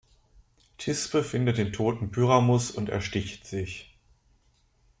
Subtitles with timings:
[0.79, 3.95] Thisbe findet den toten Pyramus und ersticht sich.